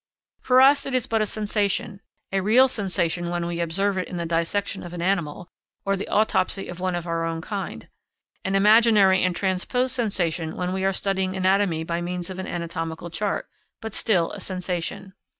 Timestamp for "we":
3.45-3.59, 10.73-10.83